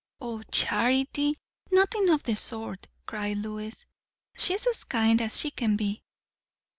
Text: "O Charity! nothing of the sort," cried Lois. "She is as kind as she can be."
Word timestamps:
"O 0.19 0.41
Charity! 0.51 1.37
nothing 1.69 2.09
of 2.09 2.23
the 2.23 2.33
sort," 2.35 2.87
cried 3.05 3.37
Lois. 3.37 3.85
"She 4.35 4.55
is 4.55 4.65
as 4.65 4.83
kind 4.83 5.21
as 5.21 5.39
she 5.39 5.51
can 5.51 5.75
be." 5.77 6.01